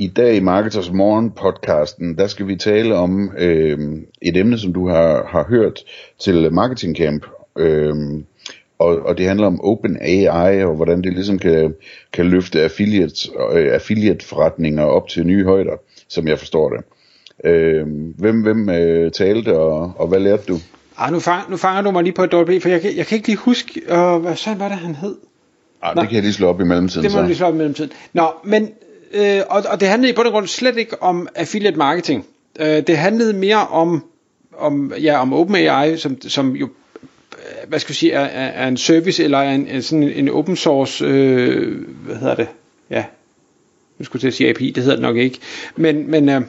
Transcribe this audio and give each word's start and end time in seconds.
I 0.00 0.06
dag 0.06 0.36
i 0.36 0.40
Marketers 0.40 0.92
Morgen 0.92 1.30
podcasten, 1.30 2.18
der 2.18 2.26
skal 2.26 2.46
vi 2.48 2.56
tale 2.56 2.94
om 2.94 3.30
øh, 3.38 3.78
et 4.22 4.36
emne, 4.36 4.58
som 4.58 4.72
du 4.72 4.88
har, 4.88 5.26
har 5.28 5.46
hørt 5.48 5.80
til 6.18 6.52
Marketing 6.52 6.96
Camp. 6.96 7.26
Øh, 7.58 7.94
og, 8.78 8.98
og 8.98 9.18
det 9.18 9.26
handler 9.26 9.46
om 9.46 9.60
Open 9.64 9.98
AI 10.00 10.64
og 10.64 10.74
hvordan 10.74 11.02
det 11.02 11.12
ligesom 11.12 11.38
kan, 11.38 11.74
kan 12.12 12.26
løfte 12.26 12.62
affiliate, 12.62 13.30
øh, 13.52 13.74
affiliate 13.74 14.26
forretninger 14.26 14.84
op 14.84 15.08
til 15.08 15.26
nye 15.26 15.44
højder, 15.44 15.76
som 16.08 16.28
jeg 16.28 16.38
forstår 16.38 16.70
det. 16.70 16.84
Øh, 17.50 17.86
hvem 18.18 18.42
hvem 18.42 18.70
øh, 18.70 19.12
talte, 19.12 19.58
og, 19.58 19.92
og 19.96 20.08
hvad 20.08 20.20
lærte 20.20 20.42
du? 20.48 20.58
Ah, 20.98 21.12
nu, 21.12 21.20
fang, 21.20 21.50
nu 21.50 21.56
fanger 21.56 21.82
du 21.82 21.90
mig 21.90 22.02
lige 22.02 22.14
på 22.14 22.24
et 22.24 22.32
dårligt 22.32 22.62
for 22.62 22.68
jeg, 22.68 22.80
jeg 22.96 23.06
kan 23.06 23.16
ikke 23.16 23.28
lige 23.28 23.38
huske, 23.38 23.80
øh, 23.88 24.16
hvad 24.16 24.36
sådan 24.36 24.58
var 24.58 24.68
det, 24.68 24.76
han 24.76 24.94
hed? 24.94 25.16
Ah, 25.82 25.96
det 25.96 26.08
kan 26.08 26.14
jeg 26.14 26.22
lige 26.22 26.32
slå 26.32 26.48
op 26.48 26.60
i 26.60 26.64
mellemtiden. 26.64 27.04
Det 27.04 27.14
må 27.14 27.20
du 27.20 27.26
lige 27.26 27.36
slå 27.36 27.46
op 27.46 27.54
i 27.54 27.56
mellemtiden. 27.56 27.90
Nå, 28.12 28.26
men 28.44 28.70
øh, 29.12 29.40
og, 29.48 29.62
og 29.70 29.80
det 29.80 29.88
handlede 29.88 30.12
i 30.12 30.14
bund 30.14 30.26
og 30.26 30.32
grund 30.32 30.46
slet 30.46 30.76
ikke 30.76 31.02
om 31.02 31.28
affiliate 31.34 31.76
marketing. 31.76 32.26
Øh, 32.60 32.86
det 32.86 32.96
handlede 32.96 33.32
mere 33.32 33.66
om, 33.68 34.04
om, 34.58 34.92
ja, 35.02 35.20
om 35.20 35.32
OpenAI, 35.32 35.96
som, 35.96 36.20
som 36.20 36.56
jo 36.56 36.68
øh, 37.32 37.68
hvad 37.68 37.78
skal 37.78 37.90
jeg 37.90 37.96
sige, 37.96 38.12
er, 38.12 38.24
er 38.48 38.68
en 38.68 38.76
service 38.76 39.24
eller 39.24 39.38
er 39.38 39.54
en, 39.54 39.82
sådan 39.82 40.02
en 40.02 40.28
open 40.28 40.56
source, 40.56 41.04
øh, 41.04 41.88
hvad 41.88 42.16
hedder 42.16 42.34
det, 42.34 42.48
ja, 42.90 43.04
nu 43.98 44.04
skulle 44.04 44.20
til 44.20 44.28
at 44.28 44.34
sige 44.34 44.50
API, 44.50 44.70
det 44.70 44.82
hedder 44.82 44.96
det 44.96 45.02
nok 45.02 45.16
ikke, 45.16 45.38
men, 45.76 46.10
men 46.10 46.28
øh, 46.28 46.42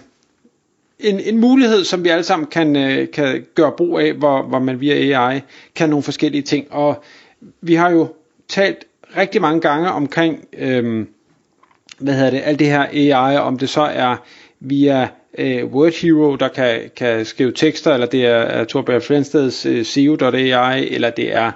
en, 0.99 1.19
en 1.19 1.37
mulighed, 1.37 1.83
som 1.83 2.03
vi 2.03 2.09
alle 2.09 2.23
sammen 2.23 2.47
kan, 2.47 2.75
øh, 2.75 3.11
kan 3.11 3.45
gøre 3.55 3.71
brug 3.77 3.99
af, 3.99 4.13
hvor, 4.13 4.41
hvor 4.41 4.59
man 4.59 4.81
via 4.81 5.19
AI 5.19 5.41
kan 5.75 5.89
nogle 5.89 6.03
forskellige 6.03 6.41
ting, 6.41 6.67
og 6.71 7.03
vi 7.61 7.73
har 7.73 7.89
jo 7.89 8.13
talt 8.47 8.85
rigtig 9.17 9.41
mange 9.41 9.61
gange 9.61 9.91
omkring, 9.91 10.45
øh, 10.57 11.05
hvad 11.99 12.13
hedder 12.13 12.29
det, 12.29 12.41
alt 12.45 12.59
det 12.59 12.67
her 12.67 13.13
AI, 13.13 13.37
om 13.37 13.57
det 13.57 13.69
så 13.69 13.81
er 13.81 14.15
via 14.59 15.07
øh, 15.37 15.65
Word 15.65 16.01
Hero, 16.01 16.35
der 16.35 16.47
kan, 16.47 16.79
kan 16.95 17.25
skrive 17.25 17.51
tekster, 17.51 17.93
eller 17.93 18.07
det 18.07 18.25
er, 18.25 18.35
er 18.35 18.63
Torbjørn 18.63 19.01
Flensteds 19.01 19.65
øh, 19.65 19.85
SEO.ai, 19.85 20.87
eller 20.89 21.09
det 21.09 21.35
er 21.35 21.51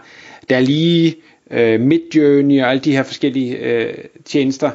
der 0.50 0.59
lige 0.59 1.16
øh, 1.52 1.80
Midjourney 1.80 2.61
og 2.61 2.69
alle 2.69 2.81
de 2.81 2.91
her 2.91 3.03
forskellige 3.03 3.58
øh, 3.58 3.94
tjenester. 4.25 4.72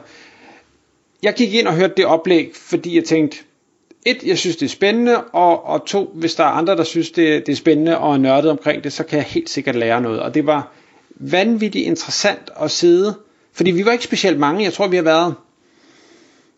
Jeg 1.22 1.34
gik 1.34 1.54
ind 1.54 1.66
og 1.66 1.74
hørte 1.74 1.94
det 1.96 2.06
oplæg, 2.06 2.50
fordi 2.54 2.96
jeg 2.96 3.04
tænkte, 3.04 3.36
et, 4.06 4.22
jeg 4.26 4.38
synes 4.38 4.56
det 4.56 4.66
er 4.66 4.70
spændende, 4.70 5.20
og, 5.24 5.66
og 5.66 5.86
to, 5.86 6.10
hvis 6.14 6.34
der 6.34 6.44
er 6.44 6.48
andre, 6.48 6.76
der 6.76 6.84
synes 6.84 7.10
det, 7.10 7.46
det 7.46 7.52
er 7.52 7.56
spændende 7.56 7.98
og 7.98 8.12
er 8.14 8.18
nørdet 8.18 8.50
omkring 8.50 8.84
det, 8.84 8.92
så 8.92 9.04
kan 9.04 9.16
jeg 9.16 9.26
helt 9.26 9.50
sikkert 9.50 9.74
lære 9.74 10.00
noget. 10.00 10.20
Og 10.20 10.34
det 10.34 10.46
var 10.46 10.72
vanvittigt 11.10 11.86
interessant 11.86 12.50
at 12.60 12.70
sidde, 12.70 13.14
fordi 13.52 13.70
vi 13.70 13.84
var 13.84 13.92
ikke 13.92 14.04
specielt 14.04 14.38
mange, 14.38 14.64
jeg 14.64 14.72
tror 14.72 14.88
vi 14.88 14.96
har 14.96 15.02
været 15.02 15.34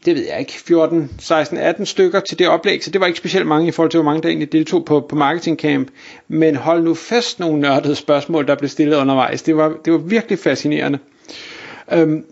det 0.04 0.14
ved 0.14 0.26
jeg 0.28 0.40
ikke, 0.40 0.52
14, 0.52 1.10
16, 1.18 1.58
18 1.58 1.86
stykker 1.86 2.20
til 2.20 2.38
det 2.38 2.48
oplæg, 2.48 2.84
så 2.84 2.90
det 2.90 3.00
var 3.00 3.06
ikke 3.06 3.18
specielt 3.18 3.46
mange 3.46 3.68
i 3.68 3.70
forhold 3.70 3.90
til, 3.90 3.98
hvor 3.98 4.10
mange 4.10 4.22
der 4.22 4.28
egentlig 4.28 4.52
deltog 4.52 4.84
på, 4.84 5.00
på 5.08 5.16
Marketing 5.16 5.58
Camp. 5.58 5.88
Men 6.28 6.56
hold 6.56 6.82
nu 6.82 6.94
fast 6.94 7.40
nogle 7.40 7.60
nørdede 7.60 7.94
spørgsmål, 7.94 8.46
der 8.46 8.54
blev 8.54 8.68
stillet 8.68 8.96
undervejs. 8.96 9.42
Det 9.42 9.56
var, 9.56 9.74
det 9.84 9.92
var 9.92 9.98
virkelig 9.98 10.38
fascinerende. 10.38 10.98
Øhm, 11.92 12.24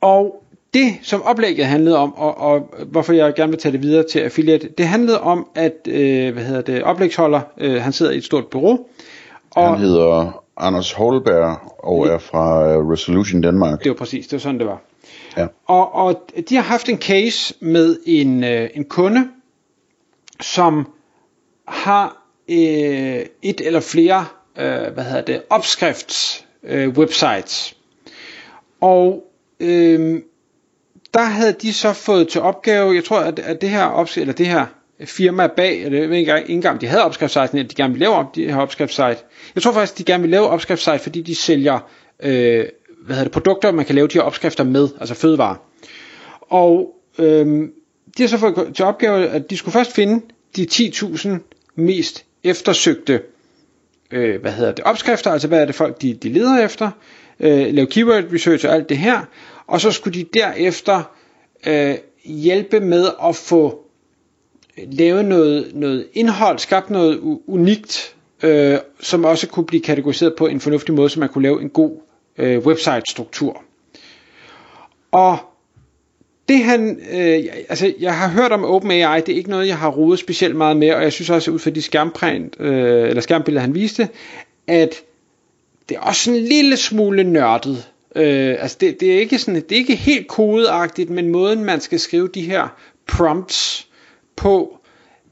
og 0.00 0.44
det, 0.74 0.94
som 1.02 1.22
oplægget 1.22 1.66
handlede 1.66 1.98
om, 1.98 2.14
og, 2.14 2.40
og 2.40 2.74
hvorfor 2.86 3.12
jeg 3.12 3.34
gerne 3.34 3.52
vil 3.52 3.60
tage 3.60 3.72
det 3.72 3.82
videre 3.82 4.04
til 4.12 4.18
affiliate, 4.18 4.68
det 4.78 4.86
handlede 4.86 5.20
om, 5.20 5.46
at 5.54 5.88
øh, 5.88 6.32
hvad 6.32 6.42
hedder 6.44 6.62
det, 6.62 6.82
oplægsholder, 6.82 7.40
øh, 7.58 7.82
han 7.82 7.92
sidder 7.92 8.12
i 8.12 8.16
et 8.16 8.24
stort 8.24 8.46
bureau. 8.46 8.78
Og 9.50 9.68
han 9.68 9.78
hedder 9.78 10.42
Anders 10.56 10.92
Holberg 10.92 11.58
og 11.78 12.06
er 12.06 12.18
fra 12.18 12.72
øh, 12.72 12.90
Resolution 12.90 13.40
Danmark. 13.40 13.78
Det 13.84 13.88
var 13.88 13.96
præcis, 13.96 14.26
det 14.26 14.32
var 14.32 14.38
sådan 14.38 14.58
det 14.58 14.66
var. 14.66 14.80
Ja. 15.36 15.46
Og, 15.66 15.94
og 15.94 16.22
de 16.48 16.56
har 16.56 16.62
haft 16.62 16.88
en 16.88 16.98
case 16.98 17.54
med 17.60 17.98
en, 18.06 18.44
øh, 18.44 18.70
en 18.74 18.84
kunde, 18.84 19.28
som 20.40 20.92
har 21.68 22.26
øh, 22.48 23.26
et 23.42 23.60
eller 23.60 23.80
flere 23.80 24.26
øh, 24.58 24.92
hvad 24.94 25.04
hedder 25.04 25.24
det, 25.24 25.42
opskrifts 25.50 26.46
øh, 26.62 26.88
websites. 26.88 27.76
Og 28.80 29.24
øh, 29.60 30.22
der 31.14 31.22
havde 31.22 31.52
de 31.52 31.72
så 31.72 31.92
fået 31.92 32.28
til 32.28 32.40
opgave, 32.40 32.94
jeg 32.94 33.04
tror 33.04 33.20
at, 33.20 33.38
at 33.38 33.60
det 33.60 33.70
her 33.70 33.84
opskrift, 33.84 34.22
eller 34.22 34.34
det 34.34 34.46
her 34.46 34.66
firma 35.04 35.46
bag, 35.46 35.82
eller 35.82 36.00
jeg 36.00 36.10
ved 36.10 36.16
ikke 36.16 36.44
engang, 36.48 36.80
de 36.80 36.86
havde 36.86 37.04
opskriftssite, 37.04 37.58
at 37.60 37.70
de 37.70 37.74
gerne 37.74 37.92
ville 37.92 38.04
lave 38.06 38.14
op, 38.14 38.34
de 38.34 38.52
her 38.52 38.56
opskriftssite. 38.56 39.18
Jeg 39.54 39.62
tror 39.62 39.72
faktisk, 39.72 39.98
de 39.98 40.04
gerne 40.04 40.22
vil 40.22 40.30
lave 40.30 40.46
opskriftssite, 40.46 40.98
fordi 40.98 41.22
de 41.22 41.34
sælger 41.34 41.78
øh, 42.22 42.64
hvad 43.04 43.16
hedder 43.16 43.24
det, 43.24 43.32
produkter, 43.32 43.72
man 43.72 43.84
kan 43.84 43.94
lave 43.94 44.08
de 44.08 44.14
her 44.14 44.22
opskrifter 44.22 44.64
med, 44.64 44.88
altså 45.00 45.14
fødevarer. 45.14 45.56
Og 46.40 46.94
øhm, 47.18 47.72
de 48.16 48.22
har 48.22 48.28
så 48.28 48.38
fået 48.38 48.72
til 48.74 48.84
opgave, 48.84 49.28
at 49.28 49.50
de 49.50 49.56
skulle 49.56 49.72
først 49.72 49.92
finde 49.92 50.24
de 50.56 50.66
10.000 50.72 51.28
mest 51.74 52.24
eftersøgte 52.44 53.20
øh, 54.10 54.40
hvad 54.40 54.52
hedder 54.52 54.72
det, 54.72 54.84
opskrifter, 54.84 55.30
altså 55.30 55.48
hvad 55.48 55.60
er 55.60 55.64
det 55.64 55.74
folk, 55.74 56.02
de, 56.02 56.14
de 56.14 56.28
leder 56.28 56.64
efter, 56.64 56.90
øh, 57.40 57.74
lave 57.74 57.86
keyword 57.86 58.24
research 58.32 58.66
og 58.66 58.74
alt 58.74 58.88
det 58.88 58.98
her, 58.98 59.20
og 59.66 59.80
så 59.80 59.90
skulle 59.90 60.18
de 60.20 60.24
derefter 60.34 61.02
øh, 61.66 61.94
hjælpe 62.24 62.80
med 62.80 63.08
at 63.28 63.36
få 63.36 63.80
lavet 64.76 65.24
noget, 65.24 65.70
noget 65.74 66.06
indhold, 66.12 66.58
skabt 66.58 66.90
noget 66.90 67.38
unikt, 67.46 68.14
øh, 68.42 68.78
som 69.00 69.24
også 69.24 69.48
kunne 69.48 69.66
blive 69.66 69.82
kategoriseret 69.82 70.34
på 70.36 70.46
en 70.46 70.60
fornuftig 70.60 70.94
måde, 70.94 71.08
så 71.10 71.20
man 71.20 71.28
kunne 71.28 71.42
lave 71.42 71.62
en 71.62 71.68
god 71.70 72.00
øh, 72.38 72.58
website-struktur. 72.58 73.62
Og 75.12 75.38
det 76.48 76.64
han, 76.64 77.00
øh, 77.12 77.44
altså 77.68 77.92
jeg 78.00 78.18
har 78.18 78.28
hørt 78.28 78.52
om 78.52 78.64
OpenAI, 78.64 79.20
det 79.20 79.32
er 79.32 79.36
ikke 79.36 79.50
noget, 79.50 79.66
jeg 79.66 79.78
har 79.78 79.90
rodet 79.90 80.18
specielt 80.18 80.56
meget 80.56 80.76
med, 80.76 80.92
og 80.92 81.02
jeg 81.02 81.12
synes 81.12 81.30
også 81.30 81.50
ud 81.50 81.58
fra 81.58 81.70
de 81.70 81.82
skærmprint, 81.82 82.56
øh, 82.60 83.08
eller 83.08 83.20
skærmbilleder, 83.22 83.60
han 83.60 83.74
viste, 83.74 84.08
at 84.66 84.94
det 85.88 85.96
er 85.96 86.00
også 86.00 86.30
en 86.30 86.36
lille 86.36 86.76
smule 86.76 87.24
nørdet. 87.24 87.88
Øh, 88.16 88.56
altså 88.60 88.76
det, 88.80 89.00
det, 89.00 89.14
er 89.14 89.18
ikke 89.18 89.38
sådan, 89.38 89.54
det 89.54 89.72
er 89.72 89.76
ikke 89.76 89.96
helt 89.96 90.28
kodeagtigt, 90.28 91.10
men 91.10 91.28
måden 91.28 91.64
man 91.64 91.80
skal 91.80 92.00
skrive 92.00 92.28
de 92.28 92.42
her 92.42 92.68
prompts 93.06 93.88
på, 94.36 94.78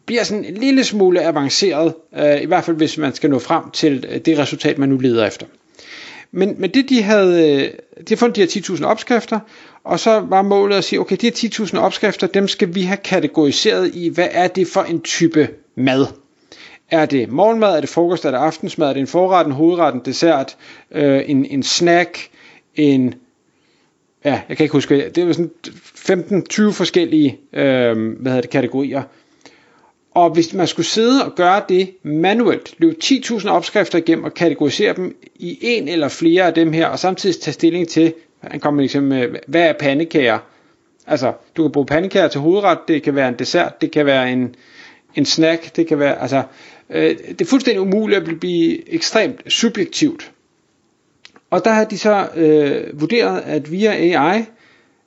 bliver 0.06 0.24
sådan 0.24 0.44
en 0.44 0.54
lille 0.54 0.84
smule 0.84 1.22
avanceret, 1.22 1.94
øh, 2.16 2.42
i 2.42 2.46
hvert 2.46 2.64
fald 2.64 2.76
hvis 2.76 2.98
man 2.98 3.14
skal 3.14 3.30
nå 3.30 3.38
frem 3.38 3.70
til 3.70 4.06
øh, 4.08 4.18
det 4.18 4.38
resultat, 4.38 4.78
man 4.78 4.88
nu 4.88 4.96
leder 4.96 5.26
efter. 5.26 5.46
Men, 6.32 6.54
men 6.58 6.70
det 6.70 6.88
de 6.88 7.02
havde, 7.02 7.52
øh, 7.52 7.60
de 7.62 8.04
havde 8.08 8.16
fundet 8.16 8.36
de 8.36 8.40
her 8.40 8.76
10.000 8.76 8.84
opskrifter, 8.84 9.40
og 9.84 10.00
så 10.00 10.20
var 10.20 10.42
målet 10.42 10.76
at 10.76 10.84
sige, 10.84 11.00
okay, 11.00 11.16
de 11.20 11.26
her 11.26 11.66
10.000 11.66 11.78
opskrifter, 11.78 12.26
dem 12.26 12.48
skal 12.48 12.74
vi 12.74 12.82
have 12.82 12.96
kategoriseret 12.96 13.94
i, 13.94 14.08
hvad 14.08 14.28
er 14.30 14.48
det 14.48 14.66
for 14.68 14.82
en 14.82 15.00
type 15.00 15.48
mad? 15.74 16.06
Er 16.90 17.06
det 17.06 17.32
morgenmad, 17.32 17.76
er 17.76 17.80
det 17.80 17.88
frokost, 17.88 18.24
er 18.24 18.30
det 18.30 18.38
aftensmad, 18.38 18.88
er 18.88 18.92
det 18.92 19.00
en 19.00 19.06
forret, 19.06 19.46
en 19.46 19.52
hovedret, 19.52 19.94
en 19.94 20.00
dessert, 20.04 20.56
øh, 20.90 21.22
en, 21.26 21.44
en 21.44 21.62
snack, 21.62 22.28
en, 22.74 23.14
ja, 24.24 24.40
jeg 24.48 24.56
kan 24.56 24.64
ikke 24.64 24.72
huske, 24.72 25.08
det 25.08 25.26
var 25.26 25.32
sådan 25.32 25.50
15-20 26.68 26.72
forskellige, 26.72 27.38
øh, 27.52 27.96
hvad 28.20 28.32
hedder 28.32 28.40
det, 28.40 28.50
kategorier, 28.50 29.02
og 30.14 30.30
hvis 30.30 30.54
man 30.54 30.66
skulle 30.66 30.86
sidde 30.86 31.24
og 31.24 31.34
gøre 31.34 31.62
det 31.68 31.94
manuelt, 32.02 32.74
løbe 32.78 32.96
10.000 33.04 33.48
opskrifter 33.48 33.98
igennem 33.98 34.24
og 34.24 34.34
kategorisere 34.34 34.94
dem 34.94 35.16
i 35.34 35.58
en 35.62 35.88
eller 35.88 36.08
flere 36.08 36.46
af 36.46 36.54
dem 36.54 36.72
her, 36.72 36.86
og 36.86 36.98
samtidig 36.98 37.40
tage 37.40 37.52
stilling 37.52 37.88
til, 37.88 38.14
han 38.40 38.60
kommer 38.60 38.80
ligesom 38.80 39.04
med, 39.04 39.28
hvad 39.46 39.62
er 39.62 39.72
pandekager? 39.72 40.38
Altså, 41.06 41.32
du 41.56 41.62
kan 41.62 41.72
bruge 41.72 41.86
pandekager 41.86 42.28
til 42.28 42.40
hovedret, 42.40 42.78
det 42.88 43.02
kan 43.02 43.14
være 43.14 43.28
en 43.28 43.38
dessert, 43.38 43.80
det 43.80 43.90
kan 43.90 44.06
være 44.06 44.32
en, 44.32 44.54
en 45.14 45.24
snack, 45.24 45.76
det 45.76 45.86
kan 45.86 45.98
være, 45.98 46.22
altså, 46.22 46.42
øh, 46.90 47.16
det 47.28 47.40
er 47.40 47.44
fuldstændig 47.44 47.80
umuligt 47.80 48.28
at 48.28 48.40
blive 48.40 48.92
ekstremt 48.94 49.52
subjektivt. 49.52 50.32
Og 51.50 51.64
der 51.64 51.70
har 51.70 51.84
de 51.84 51.98
så 51.98 52.28
øh, 52.36 53.00
vurderet, 53.00 53.40
at 53.40 53.70
via 53.72 53.92
AI, 53.92 54.44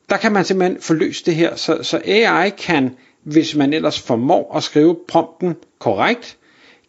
der 0.09 0.17
kan 0.17 0.31
man 0.31 0.45
simpelthen 0.45 0.81
forløse 0.81 1.25
det 1.25 1.35
her, 1.35 1.55
så, 1.55 1.83
så 1.83 2.01
AI 2.05 2.49
kan 2.49 2.91
hvis 3.25 3.55
man 3.55 3.73
ellers 3.73 3.99
formår 3.99 4.55
at 4.57 4.63
skrive 4.63 4.97
prompten 5.07 5.55
korrekt, 5.79 6.37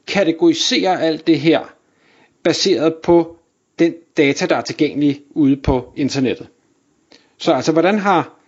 kategorisere 0.07 1.03
alt 1.03 1.27
det 1.27 1.41
her, 1.41 1.75
baseret 2.43 2.95
på 2.95 3.37
den 3.79 3.95
data, 4.17 4.47
der 4.47 4.57
er 4.57 4.61
tilgængelig 4.61 5.23
ude 5.31 5.57
på 5.57 5.93
internettet. 5.97 6.49
Så 7.39 7.53
altså, 7.53 7.73
hvordan 7.73 7.99
har, 7.99 8.39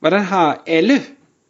hvordan 0.00 0.20
har 0.22 0.62
alle 0.66 1.00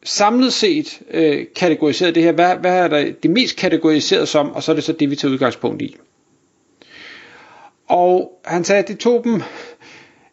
samlet 0.05 0.53
set 0.53 1.01
øh, 1.11 1.47
kategoriseret 1.57 2.15
det 2.15 2.23
her. 2.23 2.33
Hvad, 2.33 2.57
hvad 2.57 2.79
er 2.79 2.89
der 2.89 3.13
det 3.23 3.31
mest 3.31 3.57
kategoriseret 3.57 4.29
som? 4.29 4.53
Og 4.53 4.63
så 4.63 4.73
er 4.73 4.75
det 4.75 4.85
så 4.85 4.93
det, 4.93 5.11
vi 5.11 5.17
tager 5.17 5.33
udgangspunkt 5.33 5.83
i. 5.83 5.97
Og 7.89 8.41
han 8.45 8.65
sagde, 8.65 8.83
at 8.83 8.89
det 8.89 8.99
tog 8.99 9.25
dem, 9.25 9.43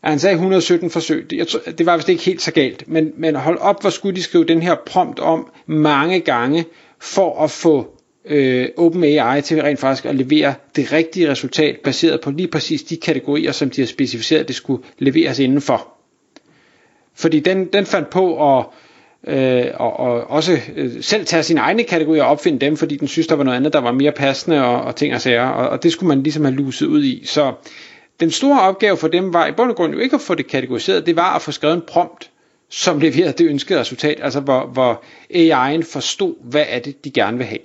han 0.10 0.20
sagde 0.20 0.34
117 0.34 0.90
forsøg. 0.90 1.30
Det, 1.30 1.38
jeg, 1.38 1.78
det 1.78 1.86
var 1.86 1.96
vist 1.98 2.10
ikke 2.10 2.24
helt 2.24 2.42
så 2.42 2.52
galt, 2.52 2.88
men, 2.88 3.12
men 3.18 3.36
hold 3.36 3.58
op, 3.58 3.82
hvor 3.82 3.90
skulle 3.90 4.16
de 4.16 4.24
skrive 4.24 4.46
den 4.46 4.62
her 4.62 4.76
prompt 4.86 5.20
om 5.20 5.52
mange 5.66 6.20
gange, 6.20 6.66
for 7.00 7.44
at 7.44 7.52
få 7.52 7.88
øh, 8.26 8.68
OpenAI 8.78 9.42
til 9.42 9.62
rent 9.62 9.80
faktisk 9.80 10.06
at 10.06 10.16
levere 10.16 10.54
det 10.76 10.92
rigtige 10.92 11.32
resultat, 11.32 11.80
baseret 11.84 12.22
på 12.22 12.32
lige 12.32 12.48
præcis 12.48 12.84
de 12.84 12.98
kategorier, 12.98 13.52
som 13.52 13.70
de 13.70 13.82
har 13.82 13.86
specificeret, 13.88 14.48
det 14.48 14.56
skulle 14.56 14.84
leveres 15.00 15.40
indenfor. 15.40 15.88
Fordi 17.16 17.40
den, 17.40 17.66
den 17.66 17.86
fandt 17.86 18.10
på 18.10 18.58
at 18.58 18.66
øh, 19.28 19.66
og, 19.74 20.00
og 20.00 20.30
også 20.30 20.58
øh, 20.76 20.92
selv 21.02 21.26
tage 21.26 21.44
sine 21.44 21.60
egne 21.60 21.84
kategorier 21.84 22.24
og 22.24 22.30
opfinde 22.30 22.60
dem, 22.60 22.78
fordi 22.78 22.98
den 22.98 23.08
synes, 23.08 23.28
der 23.28 23.36
var 23.36 23.44
noget 23.44 23.58
andet, 23.58 23.74
der 23.74 23.82
var 23.82 23.92
mere 23.92 24.12
passende 24.12 24.66
og, 24.66 24.82
og 24.82 24.96
ting 24.96 25.14
og 25.14 25.22
sager, 25.22 25.48
og, 25.48 25.70
og 25.70 25.84
det 25.84 25.92
skulle 25.92 26.08
man 26.08 26.24
ligesom 26.24 26.46
have 26.46 26.56
luset 26.56 26.86
ud 26.86 27.04
i. 27.04 27.24
Så 27.26 27.54
den 28.22 28.32
store 28.32 28.62
opgave 28.62 28.98
for 28.98 29.08
dem 29.08 29.34
var 29.34 29.48
i 29.48 29.52
bund 29.52 29.70
og 29.70 29.76
grund 29.76 29.94
jo 29.94 30.00
ikke 30.00 30.16
at 30.16 30.22
få 30.22 30.36
det 30.36 30.48
kategoriseret, 30.48 31.06
det 31.06 31.16
var 31.16 31.36
at 31.36 31.42
få 31.42 31.52
skrevet 31.52 31.76
en 31.76 31.82
prompt, 31.88 32.30
som 32.70 33.00
leverede 33.00 33.34
det 33.34 33.48
ønskede 33.48 33.80
resultat, 33.80 34.20
altså 34.22 34.40
hvor, 34.40 34.66
hvor 34.66 35.04
AI'en 35.34 35.92
forstod, 35.94 36.36
hvad 36.42 36.66
er 36.68 36.80
det, 36.80 37.06
de 37.06 37.12
gerne 37.12 37.38
vil 37.38 37.46
have. 37.46 37.60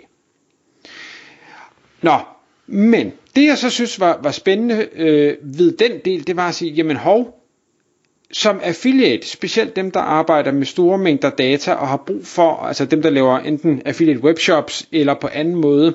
Nå, 2.03 2.19
men 2.67 3.13
det 3.37 3.47
jeg 3.47 3.59
så 3.59 3.71
synes 3.71 4.01
var, 4.01 4.19
var 4.23 4.31
spændende 4.31 4.89
øh, 4.93 5.37
ved 5.43 5.73
den 5.77 5.93
del, 6.05 6.27
det 6.27 6.37
var 6.37 6.49
at 6.49 6.55
sige, 6.55 6.73
jamen 6.73 6.97
hov, 6.97 7.43
som 8.33 8.61
affiliate, 8.63 9.29
specielt 9.29 9.77
dem, 9.77 9.91
der 9.91 10.01
arbejder 10.01 10.53
med 10.53 10.67
store 10.67 10.99
mængder 10.99 11.31
data 11.31 11.73
og 11.73 11.89
har 11.89 11.97
brug 12.07 12.27
for, 12.27 12.57
altså 12.57 12.85
dem, 12.85 13.03
der 13.03 13.11
laver 13.11 13.39
enten 13.39 13.83
affiliate 13.85 14.21
webshops 14.21 14.89
eller 14.93 15.15
på 15.15 15.29
anden 15.33 15.55
måde 15.55 15.95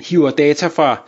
hiver 0.00 0.30
data 0.30 0.66
fra 0.66 0.92
øh, 0.92 0.98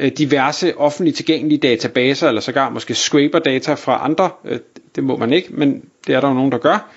Øh, 0.00 0.12
diverse 0.18 0.76
offentligt 0.78 1.16
tilgængelige 1.16 1.58
databaser, 1.58 2.28
eller 2.28 2.40
sågar 2.40 2.70
måske 2.70 2.94
scraper 2.94 3.38
data 3.38 3.74
fra 3.74 4.04
andre, 4.04 4.30
øh, 4.44 4.58
det 4.96 5.04
må 5.04 5.16
man 5.16 5.32
ikke, 5.32 5.48
men 5.52 5.84
det 6.06 6.14
er 6.14 6.20
der 6.20 6.28
jo 6.28 6.34
nogen, 6.34 6.52
der 6.52 6.58
gør, 6.58 6.90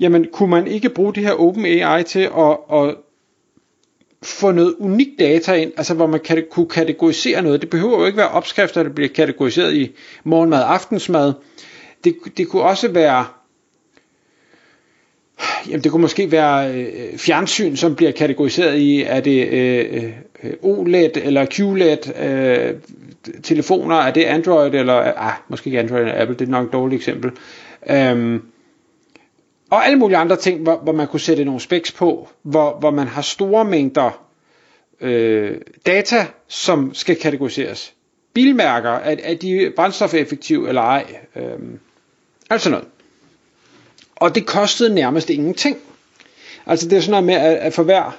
jamen 0.00 0.26
kunne 0.32 0.50
man 0.50 0.66
ikke 0.66 0.88
bruge 0.88 1.14
det 1.14 1.22
her 1.22 1.32
OpenAI 1.40 2.02
til 2.02 2.20
at, 2.38 2.56
at 2.72 2.94
få 4.22 4.52
noget 4.52 4.74
unik 4.78 5.08
data 5.18 5.52
ind, 5.54 5.72
altså 5.76 5.94
hvor 5.94 6.06
man 6.06 6.20
kan, 6.20 6.44
kunne 6.50 6.68
kategorisere 6.68 7.42
noget. 7.42 7.60
Det 7.60 7.70
behøver 7.70 7.98
jo 7.98 8.06
ikke 8.06 8.18
være 8.18 8.28
opskrifter, 8.28 8.82
der 8.82 8.90
bliver 8.90 9.08
kategoriseret 9.08 9.74
i 9.74 9.90
morgenmad 10.24 10.62
og 10.62 10.74
aftensmad, 10.74 11.32
det, 12.04 12.16
det 12.36 12.48
kunne 12.48 12.62
også 12.62 12.88
være 12.88 13.24
Jamen 15.68 15.84
det 15.84 15.92
kunne 15.92 16.02
måske 16.02 16.32
være 16.32 16.74
øh, 16.74 17.18
fjernsyn, 17.18 17.76
som 17.76 17.96
bliver 17.96 18.12
kategoriseret 18.12 18.78
i, 18.78 19.02
er 19.02 19.20
det 19.20 19.48
øh, 19.48 20.04
øh 20.42 20.52
OLED 20.62 21.16
eller 21.16 21.46
QLED, 21.46 22.20
øh, 22.20 22.74
telefoner, 23.42 23.96
er 23.96 24.10
det 24.10 24.24
Android 24.24 24.74
eller, 24.74 24.94
ah, 25.16 25.32
måske 25.48 25.66
ikke 25.66 25.78
Android 25.78 26.00
eller 26.00 26.22
Apple, 26.22 26.36
det 26.36 26.46
er 26.46 26.50
nok 26.50 26.66
et 26.66 26.72
dårligt 26.72 27.00
eksempel. 27.00 27.30
Øhm, 27.90 28.42
og 29.70 29.86
alle 29.86 29.98
mulige 29.98 30.16
andre 30.16 30.36
ting, 30.36 30.62
hvor, 30.62 30.76
hvor 30.76 30.92
man 30.92 31.06
kunne 31.06 31.20
sætte 31.20 31.44
nogle 31.44 31.60
specs 31.60 31.92
på, 31.92 32.28
hvor, 32.42 32.76
hvor 32.80 32.90
man 32.90 33.06
har 33.06 33.22
store 33.22 33.64
mængder 33.64 34.24
øh, 35.00 35.56
data, 35.86 36.26
som 36.48 36.94
skal 36.94 37.16
kategoriseres. 37.16 37.94
Bilmærker, 38.34 38.90
er, 38.90 39.16
er 39.22 39.34
de 39.34 39.72
brændstofeffektive 39.76 40.68
eller 40.68 40.82
ej? 40.82 41.04
Øhm, 41.36 41.78
Altså 42.50 42.70
noget. 42.70 42.86
Og 44.16 44.34
det 44.34 44.46
kostede 44.46 44.94
nærmest 44.94 45.30
ingenting. 45.30 45.76
Altså 46.66 46.88
det 46.88 46.96
er 46.96 47.00
sådan 47.00 47.10
noget 47.10 47.24
med, 47.24 47.34
at, 47.34 47.72
for 47.72 47.82
hver, 47.82 47.94
jeg 47.94 48.12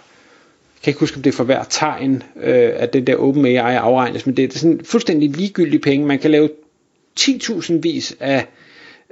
kan 0.84 0.92
ikke 0.92 1.00
huske, 1.00 1.18
om 1.18 1.24
det 1.24 1.30
er 1.32 1.36
for 1.38 1.44
hver 1.44 1.64
tegn, 1.64 2.24
øh, 2.36 2.72
at 2.76 2.94
den 2.94 3.08
der 3.08 3.16
OpenAI 3.16 3.76
afregnes, 3.76 4.26
men 4.26 4.38
det 4.38 4.54
er 4.54 4.60
sådan 4.60 4.82
fuldstændig 4.86 5.30
ligegyldige 5.30 5.80
penge. 5.80 6.06
Man 6.06 6.20
kan 6.20 6.32
lave 6.32 6.50
10.000 7.20 7.74
vis 7.74 8.16
af 8.20 8.48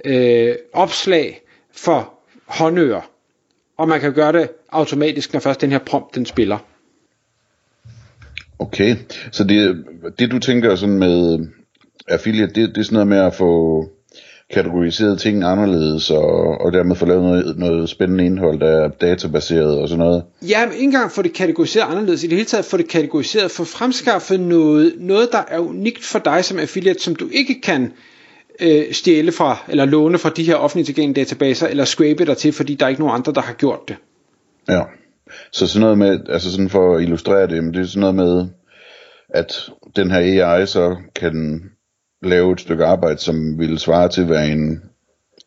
øh, 0.06 0.56
opslag 0.74 1.42
for 1.72 2.14
håndører, 2.46 3.12
og 3.78 3.88
man 3.88 4.00
kan 4.00 4.14
gøre 4.14 4.32
det 4.32 4.50
automatisk, 4.70 5.34
når 5.34 5.40
først 5.40 5.62
den 5.62 5.72
her 5.72 5.80
prompt 5.80 6.16
den 6.16 6.26
spiller. 6.26 6.58
Okay, 8.60 8.96
så 9.32 9.44
det, 9.44 9.86
det 10.20 10.32
du 10.32 10.40
tænker 10.40 10.76
sådan 10.76 10.98
med 10.98 11.40
øh, 11.40 11.46
affiliate, 12.08 12.54
det, 12.54 12.70
det 12.70 12.78
er 12.78 12.84
sådan 12.84 12.94
noget 12.94 13.08
med 13.08 13.18
at 13.18 13.34
få 13.36 13.84
kategoriseret 14.52 15.20
ting 15.20 15.44
anderledes, 15.44 16.12
og, 16.12 16.62
og 16.62 16.74
dermed 16.74 16.96
få 16.96 17.06
lavet 17.06 17.24
noget, 17.24 17.58
noget 17.58 17.90
spændende 17.90 18.26
indhold, 18.26 18.60
der 18.60 18.68
er 18.68 18.88
databaseret 18.88 19.78
og 19.78 19.90
sådan 19.90 20.06
noget. 20.06 20.24
Ja, 20.42 20.66
men 20.66 20.74
ikke 20.74 20.84
engang 20.84 21.12
få 21.12 21.22
det 21.22 21.34
kategoriseret 21.34 21.92
anderledes. 21.92 22.24
I 22.24 22.28
det 22.28 22.36
hele 22.36 22.46
taget 22.46 22.66
få 22.66 22.78
det 22.78 22.88
kategoriseret, 22.88 23.52
få 23.52 23.64
fremskaffet 23.64 24.40
noget, 24.40 24.94
noget, 25.00 25.30
der 25.32 25.44
er 25.48 25.60
unikt 25.60 26.04
for 26.04 26.20
dig 26.20 26.46
som 26.46 26.60
affiliate, 26.60 27.04
som 27.04 27.16
du 27.16 27.30
ikke 27.32 27.62
kan 27.62 27.92
øh, 28.60 28.84
stjæle 28.92 29.32
fra, 29.32 29.58
eller 29.70 29.86
låne 29.86 30.18
fra 30.18 30.30
de 30.30 30.44
her 30.44 30.56
offentlige 30.56 30.86
tilgængelige 30.86 31.24
databaser, 31.24 31.68
eller 31.68 31.86
scrape 31.86 32.26
dig 32.26 32.38
til, 32.38 32.54
fordi 32.54 32.76
der 32.76 32.86
er 32.86 32.90
ikke 32.90 33.02
nogen 33.02 33.16
andre, 33.16 33.34
der 33.34 33.42
har 33.42 33.54
gjort 33.54 33.88
det. 33.88 33.96
Ja, 34.70 34.82
så 35.52 35.68
sådan 35.68 35.82
noget 35.82 35.98
med, 35.98 36.20
altså 36.30 36.52
sådan 36.52 36.70
for 36.70 36.96
at 36.96 37.02
illustrere 37.02 37.48
det, 37.48 37.64
men 37.64 37.74
det 37.74 37.82
er 37.82 37.86
sådan 37.86 38.00
noget 38.00 38.16
med, 38.16 38.48
at 39.30 39.70
den 39.96 40.12
her 40.12 40.46
AI 40.48 40.66
så 40.66 40.96
kan 41.16 41.64
lave 42.26 42.54
et 42.54 42.60
stykke 42.60 42.86
arbejde, 42.86 43.20
som 43.20 43.60
ville 43.60 43.80
svare 43.80 44.10
til, 44.10 44.26
hvad 44.26 44.48
en, 44.48 44.82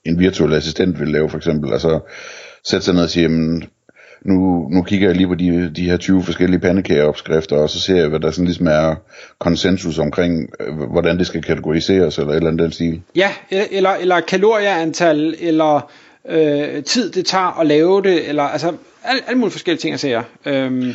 en 0.05 0.19
virtuel 0.19 0.55
assistent 0.55 0.99
ville 0.99 1.13
lave, 1.13 1.31
for 1.31 1.37
eksempel. 1.37 1.73
Altså 1.73 2.01
sætte 2.65 2.85
sig 2.85 2.95
ned 2.95 3.03
og 3.03 3.11
sige, 3.11 3.23
jamen, 3.23 3.65
nu, 4.25 4.69
nu 4.69 4.83
kigger 4.83 5.09
jeg 5.09 5.17
lige 5.17 5.27
på 5.29 5.35
de, 5.35 5.73
de 5.77 5.91
her 5.91 5.97
20 5.97 6.23
forskellige 6.23 6.61
pandekageopskrifter, 6.61 7.57
og 7.57 7.71
så 7.71 7.81
ser 7.81 7.97
jeg, 7.97 8.09
hvad 8.09 8.21
der 8.21 8.31
sådan 8.31 8.45
ligesom 8.45 8.67
er 8.67 8.95
konsensus 9.39 9.99
omkring, 9.99 10.49
øh, 10.61 10.91
hvordan 10.91 11.19
det 11.19 11.27
skal 11.27 11.43
kategoriseres, 11.43 12.19
eller 12.19 12.33
et 12.33 12.37
eller 12.37 12.51
andet 12.51 12.65
den 12.65 12.73
stil. 12.73 13.03
Ja, 13.17 13.31
e-, 13.53 13.77
eller, 13.77 13.91
eller 13.91 14.21
kalorieantal, 14.21 15.35
eller 15.41 15.91
øh, 16.29 16.83
tid 16.83 17.11
det 17.11 17.27
tager 17.27 17.61
at 17.61 17.67
lave 17.67 18.03
det, 18.03 18.29
eller 18.29 18.43
altså 18.43 18.73
alle, 19.05 19.23
alle 19.27 19.39
mulige 19.39 19.53
forskellige 19.53 19.81
ting 19.81 19.95
at 19.95 20.01
sige. 20.01 20.23
Øhm. 20.47 20.93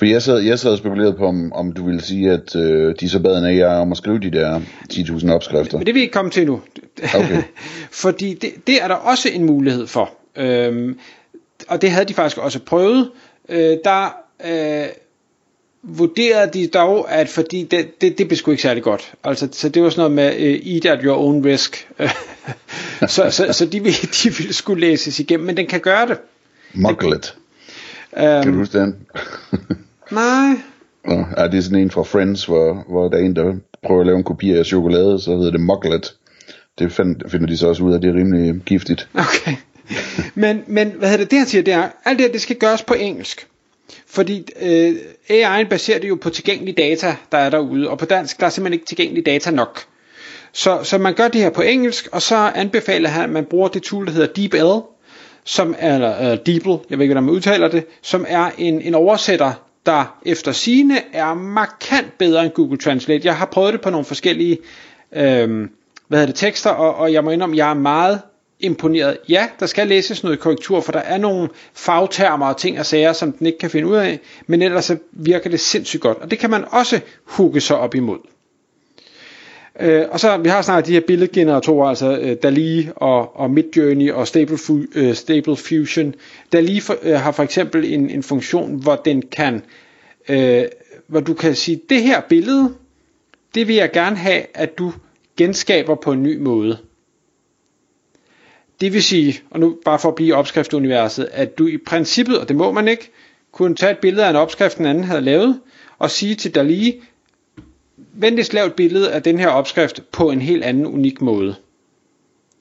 For 0.00 0.06
jeg 0.06 0.22
sad, 0.22 0.38
jeg 0.38 0.58
sad 0.58 0.70
og 0.70 0.78
spekulerede 0.78 1.12
på, 1.12 1.26
om, 1.26 1.52
om 1.52 1.72
du 1.72 1.84
ville 1.84 2.02
sige, 2.02 2.30
at 2.30 2.56
øh, 2.56 2.94
de 3.00 3.08
så 3.08 3.20
bad 3.20 3.38
en 3.38 3.44
AI 3.44 3.62
om 3.62 3.92
at 3.92 3.98
skrive 3.98 4.18
de 4.18 4.30
der 4.30 4.60
10.000 4.92 5.32
opskrifter. 5.32 5.78
Men 5.78 5.86
det 5.86 5.94
vil 5.94 6.02
ikke 6.02 6.12
komme 6.12 6.30
til 6.30 6.46
nu. 6.46 6.60
Okay. 7.14 7.42
Fordi 8.02 8.34
det, 8.34 8.50
det 8.66 8.82
er 8.82 8.88
der 8.88 8.94
også 8.94 9.28
en 9.32 9.44
mulighed 9.44 9.86
for. 9.86 10.10
Øhm, 10.36 10.98
og 11.68 11.82
det 11.82 11.90
havde 11.90 12.04
de 12.04 12.14
faktisk 12.14 12.38
også 12.38 12.58
prøvet. 12.58 13.10
Øh, 13.48 13.76
der 13.84 14.16
øh, 14.44 14.88
vurderede 15.82 16.50
de 16.52 16.66
dog, 16.66 17.12
at 17.12 17.28
fordi 17.28 17.64
det, 17.70 18.00
det, 18.00 18.18
det 18.18 18.28
blev 18.28 18.36
sgu 18.36 18.50
ikke 18.50 18.62
særlig 18.62 18.82
godt. 18.82 19.12
Altså, 19.24 19.48
så 19.52 19.68
det 19.68 19.82
var 19.82 19.90
sådan 19.90 20.00
noget 20.00 20.12
med 20.12 20.34
uh, 20.34 20.74
eat 20.74 20.86
at 20.86 21.04
your 21.04 21.16
own 21.16 21.44
risk. 21.44 21.88
så, 23.08 23.30
så, 23.30 23.52
så 23.52 23.66
de, 23.66 23.82
ville, 23.82 23.98
de 24.22 24.36
ville 24.36 24.52
skulle 24.52 24.80
læses 24.80 25.20
igennem, 25.20 25.46
men 25.46 25.56
den 25.56 25.66
kan 25.66 25.80
gøre 25.80 26.08
det. 26.08 26.18
Muglet. 26.74 27.34
Um, 28.12 28.20
kan 28.20 28.52
du 28.52 28.58
huske 28.58 28.78
den? 28.78 28.96
Nej. 30.10 30.50
Er 31.36 31.48
det 31.48 31.64
sådan 31.64 31.78
en 31.78 31.90
fra 31.90 32.02
Friends, 32.02 32.44
hvor, 32.44 32.84
hvor 32.88 33.08
der 33.08 33.18
er 33.18 33.22
en, 33.22 33.36
der 33.36 33.54
prøver 33.86 34.00
at 34.00 34.06
lave 34.06 34.18
en 34.18 34.24
kopi 34.24 34.52
af 34.52 34.66
chokolade, 34.66 35.20
så 35.20 35.36
hedder 35.36 35.50
det 35.50 35.60
Muglet. 35.60 36.14
Det 36.78 36.92
find, 36.92 37.16
finder 37.28 37.46
de 37.46 37.56
så 37.56 37.68
også 37.68 37.82
ud 37.82 37.94
af, 37.94 38.00
det 38.00 38.10
er 38.10 38.14
rimelig 38.14 38.62
giftigt. 38.66 39.08
Okay. 39.14 39.54
Men, 40.34 40.62
men 40.66 40.92
hvad 40.98 41.08
hedder 41.08 41.24
det, 41.24 41.30
det 41.30 41.38
han 41.38 41.48
siger, 41.48 41.62
det 41.62 41.74
er, 41.74 41.88
alt 42.04 42.18
det 42.18 42.26
her, 42.26 42.32
det 42.32 42.40
skal 42.40 42.56
gøres 42.56 42.82
på 42.82 42.94
engelsk. 42.94 43.46
Fordi 44.06 44.48
øh, 44.60 44.94
AI'en 45.30 45.68
baserer 45.68 45.98
det 45.98 46.08
jo 46.08 46.18
på 46.20 46.30
tilgængelige 46.30 46.74
data, 46.74 47.16
der 47.32 47.38
er 47.38 47.50
derude, 47.50 47.90
og 47.90 47.98
på 47.98 48.04
dansk, 48.04 48.40
der 48.40 48.46
er 48.46 48.50
simpelthen 48.50 48.72
ikke 48.72 48.86
tilgængelige 48.86 49.24
data 49.24 49.50
nok. 49.50 49.80
Så, 50.52 50.80
så 50.82 50.98
man 50.98 51.14
gør 51.14 51.28
det 51.28 51.40
her 51.40 51.50
på 51.50 51.62
engelsk, 51.62 52.08
og 52.12 52.22
så 52.22 52.36
anbefaler 52.36 53.08
han, 53.08 53.24
at 53.24 53.30
man 53.30 53.44
bruger 53.44 53.68
det 53.68 53.82
tool, 53.82 54.06
der 54.06 54.12
hedder 54.12 54.26
DeepL, 54.26 54.86
som 55.44 55.74
er, 55.78 55.94
eller 55.94 56.32
uh, 56.32 56.38
DeepL, 56.46 56.68
jeg 56.90 56.98
ved 56.98 57.04
ikke, 57.04 57.14
hvordan 57.14 57.24
man 57.24 57.34
udtaler 57.34 57.68
det, 57.68 57.84
som 58.02 58.26
er 58.28 58.50
en, 58.58 58.82
en 58.82 58.94
oversætter 58.94 59.52
der 59.86 60.18
efter 60.26 60.52
sine 60.52 61.02
er 61.12 61.34
markant 61.34 62.18
bedre 62.18 62.44
end 62.44 62.52
Google 62.52 62.78
Translate. 62.78 63.26
Jeg 63.26 63.36
har 63.36 63.46
prøvet 63.46 63.72
det 63.72 63.80
på 63.80 63.90
nogle 63.90 64.04
forskellige 64.04 64.58
øh, 65.12 65.68
hvad 66.08 66.18
hedder 66.18 66.26
det, 66.26 66.34
tekster, 66.34 66.70
og, 66.70 66.94
og 66.94 67.12
jeg 67.12 67.24
må 67.24 67.30
indrømme, 67.30 67.56
jeg 67.56 67.70
er 67.70 67.74
meget 67.74 68.20
imponeret. 68.60 69.18
Ja, 69.28 69.48
der 69.60 69.66
skal 69.66 69.86
læses 69.88 70.22
noget 70.22 70.40
korrektur, 70.40 70.80
for 70.80 70.92
der 70.92 70.98
er 70.98 71.18
nogle 71.18 71.48
fagtermer 71.74 72.46
og 72.46 72.56
ting 72.56 72.78
og 72.78 72.86
sager, 72.86 73.12
som 73.12 73.32
den 73.32 73.46
ikke 73.46 73.58
kan 73.58 73.70
finde 73.70 73.88
ud 73.88 73.96
af, 73.96 74.20
men 74.46 74.62
ellers 74.62 74.84
så 74.84 74.96
virker 75.12 75.50
det 75.50 75.60
sindssygt 75.60 76.02
godt, 76.02 76.18
og 76.18 76.30
det 76.30 76.38
kan 76.38 76.50
man 76.50 76.64
også 76.70 77.00
hugge 77.24 77.60
sig 77.60 77.76
op 77.78 77.94
imod. 77.94 78.18
Øh, 79.80 80.06
og 80.10 80.20
så 80.20 80.36
vi 80.36 80.48
har 80.48 80.62
snart 80.62 80.86
de 80.86 80.92
her 80.92 81.00
billedgeneratorer, 81.00 81.88
altså 81.88 82.18
øh, 82.18 82.36
DALI 82.42 82.88
og, 82.96 83.36
og 83.36 83.50
Midjourney 83.50 84.12
og 84.12 84.28
Stable, 84.28 84.58
Fu, 84.58 84.80
øh, 84.94 85.14
Stable 85.14 85.56
Fusion. 85.56 86.14
DALI 86.52 86.80
for, 86.80 86.96
øh, 87.02 87.14
har 87.20 87.32
for 87.32 87.42
eksempel 87.42 87.84
en, 87.92 88.10
en 88.10 88.22
funktion, 88.22 88.82
hvor 88.82 88.96
den 88.96 89.22
kan, 89.22 89.62
øh, 90.28 90.64
hvor 91.06 91.20
du 91.20 91.34
kan 91.34 91.54
sige, 91.54 91.80
det 91.88 92.02
her 92.02 92.20
billede, 92.28 92.74
det 93.54 93.68
vil 93.68 93.76
jeg 93.76 93.90
gerne 93.92 94.16
have, 94.16 94.42
at 94.54 94.78
du 94.78 94.92
genskaber 95.36 95.94
på 95.94 96.12
en 96.12 96.22
ny 96.22 96.38
måde. 96.38 96.78
Det 98.80 98.92
vil 98.92 99.02
sige, 99.02 99.40
og 99.50 99.60
nu 99.60 99.78
bare 99.84 99.98
for 99.98 100.08
at 100.08 100.14
blive 100.14 100.34
opskriftuniverset, 100.34 101.28
at 101.32 101.58
du 101.58 101.66
i 101.66 101.78
princippet, 101.86 102.38
og 102.38 102.48
det 102.48 102.56
må 102.56 102.72
man 102.72 102.88
ikke, 102.88 103.10
kunne 103.52 103.74
tage 103.74 103.92
et 103.92 103.98
billede 103.98 104.24
af 104.26 104.30
en 104.30 104.36
opskrift, 104.36 104.78
den 104.78 104.86
anden 104.86 105.04
havde 105.04 105.20
lavet, 105.20 105.60
og 105.98 106.10
sige 106.10 106.34
til 106.34 106.54
Dali, 106.54 107.02
venligst 108.12 108.54
lav 108.54 108.66
et 108.66 108.74
billede 108.74 109.12
af 109.12 109.22
den 109.22 109.38
her 109.38 109.48
opskrift 109.48 110.02
på 110.12 110.30
en 110.30 110.40
helt 110.40 110.64
anden 110.64 110.86
unik 110.86 111.20
måde. 111.20 111.54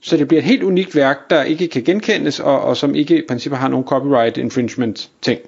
Så 0.02 0.18
det 0.18 0.28
bliver 0.28 0.42
et 0.42 0.46
helt 0.46 0.64
unikt 0.64 0.96
værk, 0.96 1.30
der 1.30 1.44
ikke 1.44 1.68
kan 1.68 1.84
genkendes, 1.84 2.40
og, 2.40 2.62
og 2.62 2.78
som 2.78 2.96
ikke 2.96 3.18
i 3.18 3.28
princippet 3.28 3.60
har 3.60 3.68
nogen 3.68 3.86
copyright 3.86 4.38
infringement 4.38 5.10
ting. 5.22 5.40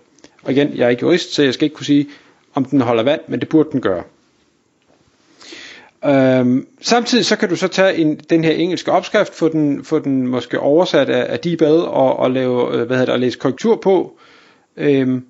Og 0.43 0.51
igen, 0.51 0.71
jeg 0.75 0.85
er 0.85 0.89
ikke 0.89 1.01
jurist, 1.01 1.33
så 1.33 1.43
jeg 1.43 1.53
skal 1.53 1.65
ikke 1.65 1.75
kunne 1.75 1.85
sige, 1.85 2.07
om 2.53 2.65
den 2.65 2.81
holder 2.81 3.03
vand, 3.03 3.21
men 3.27 3.39
det 3.39 3.49
burde 3.49 3.69
den 3.71 3.81
gøre. 3.81 4.03
Øhm, 6.05 6.67
samtidig 6.81 7.25
så 7.25 7.35
kan 7.35 7.49
du 7.49 7.55
så 7.55 7.67
tage 7.67 7.95
en, 7.95 8.15
den 8.29 8.43
her 8.43 8.51
engelske 8.51 8.91
opskrift, 8.91 9.35
få 9.35 9.47
den, 9.49 9.83
få 9.83 9.99
den 9.99 10.27
måske 10.27 10.59
oversat 10.59 11.09
af, 11.09 11.33
af 11.33 11.39
DeepL 11.39 11.63
og, 11.65 12.19
og 12.19 12.31
lave, 12.31 12.75
øh, 12.75 12.87
hvad 12.87 12.97
hedder 12.97 13.05
det, 13.05 13.13
og 13.13 13.19
læse 13.19 13.39
korrektur 13.39 13.75
på. 13.75 14.17
Øhm, 14.77 15.25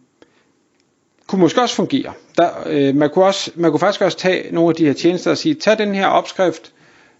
kunne 1.31 1.41
måske 1.41 1.61
også 1.61 1.75
fungere. 1.75 2.13
Der, 2.37 2.49
øh, 2.65 2.95
man, 2.95 3.09
kunne 3.09 3.25
også, 3.25 3.51
man 3.55 3.71
kunne 3.71 3.79
faktisk 3.79 4.01
også 4.01 4.17
tage 4.17 4.53
nogle 4.53 4.69
af 4.69 4.75
de 4.75 4.85
her 4.85 4.93
tjenester 4.93 5.31
og 5.31 5.37
sige, 5.37 5.55
tag 5.55 5.77
den 5.77 5.95
her 5.95 6.07
opskrift, 6.07 6.71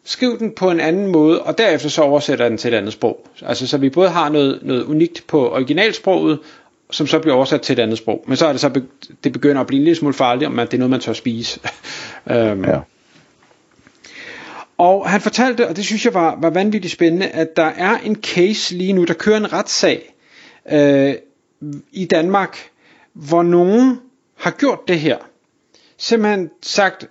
skriv 0.04 0.40
den 0.40 0.52
på 0.52 0.72
en 0.72 0.80
anden 0.80 1.08
måde, 1.08 1.42
og 1.42 1.58
derefter 1.58 1.90
så 1.90 2.02
oversætter 2.02 2.50
den 2.50 2.58
til 2.58 2.74
et 2.74 2.78
andet 2.78 2.94
sprog. 2.94 3.28
Altså 3.42 3.68
så 3.68 3.78
vi 3.78 3.90
både 3.90 4.10
har 4.10 4.30
noget, 4.30 4.60
noget 4.64 4.84
unikt 4.84 5.24
på 5.28 5.52
originalsproget, 5.52 6.40
som 6.92 7.08
så 7.08 7.20
bliver 7.20 7.36
oversat 7.36 7.62
til 7.62 7.74
et 7.74 7.80
andet 7.80 7.98
sprog. 7.98 8.24
Men 8.28 8.38
så 8.38 8.48
er 8.48 8.52
det 8.52 8.62
så, 8.62 8.82
det 9.24 9.34
begynder 9.34 9.62
at 9.62 9.68
blive 9.68 9.80
en 9.80 9.84
lille 9.84 9.98
smule 9.98 10.14
farligt, 10.14 10.48
om 10.48 10.52
man, 10.54 10.68
det 10.68 10.74
er 10.74 10.78
noget, 10.78 10.92
man 10.92 11.00
tør 11.00 11.14
spise. 11.14 11.60
øhm, 12.32 12.66
ja. 12.66 12.80
Og 14.78 15.10
han 15.10 15.22
fortalte, 15.22 15.68
og 15.68 15.76
det 15.76 15.86
synes 15.86 16.06
jeg 16.06 16.14
var, 16.14 16.38
var 16.42 16.50
vanvittigt 16.50 16.94
spændende, 16.94 17.28
at 17.28 17.56
der 17.56 17.72
er 17.78 17.98
en 17.98 18.16
case 18.16 18.76
lige 18.76 18.94
nu, 18.94 19.04
der 19.04 19.14
kører 19.14 19.38
en 19.38 19.54
retssag 19.54 20.16
øh, 20.72 21.14
i 21.92 22.06
Danmark, 22.06 22.71
hvor 23.14 23.44
nogen 23.44 24.00
har 24.38 24.52
gjort 24.52 24.88
det 24.88 25.00
her. 25.00 25.18
Simpelthen 25.98 26.50
sagt, 26.62 27.10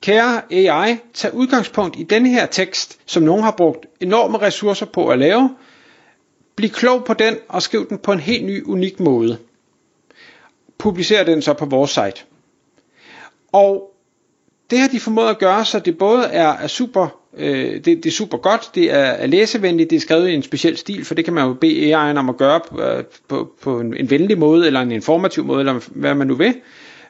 kære 0.00 0.42
AI, 0.52 0.96
tag 1.14 1.34
udgangspunkt 1.34 1.98
i 1.98 2.02
denne 2.02 2.28
her 2.28 2.46
tekst, 2.46 2.98
som 3.06 3.22
nogen 3.22 3.42
har 3.42 3.50
brugt 3.50 3.86
enorme 4.00 4.38
ressourcer 4.38 4.86
på 4.86 5.08
at 5.08 5.18
lave. 5.18 5.56
Bliv 6.56 6.70
klog 6.70 7.04
på 7.04 7.14
den 7.14 7.36
og 7.48 7.62
skriv 7.62 7.88
den 7.88 7.98
på 7.98 8.12
en 8.12 8.20
helt 8.20 8.44
ny, 8.46 8.64
unik 8.64 9.00
måde. 9.00 9.38
Publicer 10.78 11.24
den 11.24 11.42
så 11.42 11.52
på 11.52 11.66
vores 11.66 11.90
site. 11.90 12.24
Og 13.52 13.94
det 14.70 14.78
har 14.78 14.88
de 14.88 15.00
formået 15.00 15.28
at 15.28 15.38
gøre, 15.38 15.64
så 15.64 15.78
det 15.78 15.98
både 15.98 16.24
er, 16.24 16.48
er 16.48 16.66
super 16.66 17.17
øh, 17.36 17.74
det, 17.74 17.84
det 17.84 18.06
er 18.06 18.10
super 18.10 18.38
godt, 18.38 18.70
det 18.74 18.92
er, 18.92 18.96
er 18.96 19.26
læsevenligt, 19.26 19.90
det 19.90 19.96
er 19.96 20.00
skrevet 20.00 20.28
i 20.28 20.34
en 20.34 20.42
speciel 20.42 20.76
stil, 20.76 21.04
for 21.04 21.14
det 21.14 21.24
kan 21.24 21.34
man 21.34 21.46
jo 21.46 21.54
bede 21.54 21.96
AI'en 21.96 22.18
om 22.18 22.28
at 22.28 22.36
gøre 22.36 22.60
på, 22.68 22.82
øh, 22.82 23.04
på, 23.28 23.52
på 23.62 23.80
en, 23.80 23.96
en 23.96 24.10
venlig 24.10 24.38
måde, 24.38 24.66
eller 24.66 24.80
en 24.80 24.92
informativ 24.92 25.44
måde, 25.44 25.60
eller 25.60 25.80
hvad 25.88 26.14
man 26.14 26.26
nu 26.26 26.34
vil. 26.34 26.54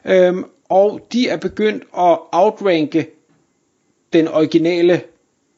Øhm, 0.05 0.43
og 0.69 1.07
de 1.13 1.27
er 1.29 1.37
begyndt 1.37 1.83
at 1.97 2.17
outranke 2.31 3.07
den 4.13 4.27
originale 4.27 5.01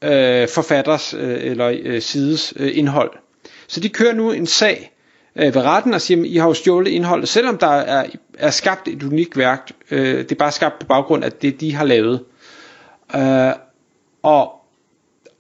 øh, 0.04 0.48
forfatters 0.48 1.14
øh, 1.14 1.38
eller 1.42 1.80
øh, 1.84 2.02
sides 2.02 2.54
øh, 2.56 2.78
indhold. 2.78 3.12
Så 3.68 3.80
de 3.80 3.90
kører 3.90 4.14
nu 4.14 4.32
en 4.32 4.48
sag 4.48 4.92
øh, 5.36 5.56
ved 5.56 5.62
retten 5.62 5.94
og 5.94 6.02
siger, 6.02 6.22
at 6.22 6.28
I 6.28 6.36
har 6.38 6.48
jo 6.48 6.54
stjålet 6.54 6.92
indholdet, 6.92 7.30
selvom 7.30 7.58
der 7.58 7.68
er, 7.68 8.06
er 8.38 8.50
skabt 8.50 8.88
et 8.88 9.04
unikt 9.04 9.38
værk. 9.38 9.72
Øh, 9.92 10.18
det 10.18 10.32
er 10.32 10.36
bare 10.36 10.52
skabt 10.52 10.80
på 10.80 10.86
baggrund 10.86 11.24
af 11.24 11.32
det, 11.32 11.62
de 11.62 11.74
har 11.74 11.86
lavet. 11.86 12.24
Øh, 13.16 13.52
og 14.24 14.62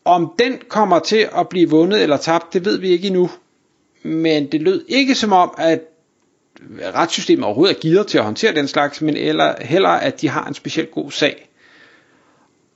om 0.06 0.34
den 0.40 0.58
kommer 0.68 1.00
til 1.00 1.30
at 1.38 1.50
blive 1.50 1.70
vundet 1.70 2.04
eller 2.04 2.18
tabt, 2.18 2.54
det 2.54 2.66
ved 2.66 2.78
vi 2.80 2.90
ikke 2.90 3.08
endnu. 3.08 3.30
Men 4.04 4.52
det 4.52 4.62
lød 4.62 4.86
ikke 4.88 5.16
som 5.16 5.34
om, 5.34 5.54
at 5.58 5.80
retssystemet 6.96 7.46
overhovedet 7.46 7.76
er 7.76 7.80
givet 7.80 8.08
til 8.08 8.18
at 8.18 8.24
håndtere 8.24 8.56
den 8.56 8.68
slags, 8.68 9.02
men 9.02 9.18
eller 9.18 9.54
heller 9.62 9.90
at 9.90 10.22
de 10.22 10.30
har 10.30 10.46
en 10.48 10.54
specielt 10.54 10.92
god 10.92 11.12
sag. 11.12 11.48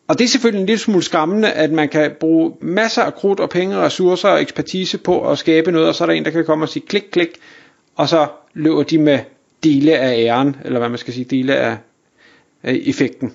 Og 0.07 0.19
det 0.19 0.23
er 0.23 0.27
selvfølgelig 0.27 0.59
en 0.59 0.65
lille 0.65 0.79
smule 0.79 1.03
skræmmende, 1.03 1.51
at 1.51 1.71
man 1.71 1.89
kan 1.89 2.11
bruge 2.19 2.53
masser 2.61 3.03
af 3.03 3.13
krudt 3.13 3.39
og 3.39 3.49
penge, 3.49 3.77
ressourcer 3.77 4.29
og 4.29 4.41
ekspertise 4.41 4.97
på 4.97 5.29
at 5.29 5.37
skabe 5.37 5.71
noget, 5.71 5.87
og 5.87 5.95
så 5.95 6.03
er 6.03 6.05
der 6.05 6.13
en, 6.13 6.25
der 6.25 6.31
kan 6.31 6.45
komme 6.45 6.65
og 6.65 6.69
sige 6.69 6.85
klik, 6.87 7.03
klik, 7.11 7.29
og 7.95 8.09
så 8.09 8.27
løber 8.53 8.83
de 8.83 8.97
med 8.97 9.19
dele 9.63 9.97
af 9.97 10.17
æren, 10.17 10.55
eller 10.65 10.79
hvad 10.79 10.89
man 10.89 10.97
skal 10.97 11.13
sige, 11.13 11.25
dele 11.25 11.55
af, 11.55 11.77
af 12.63 12.81
effekten. 12.85 13.33